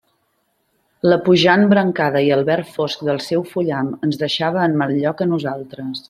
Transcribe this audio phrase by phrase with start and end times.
[1.11, 5.21] La puixant brancada i el verd fosc del seu fullam ens deixava en mal lloc
[5.27, 5.93] a nosaltres.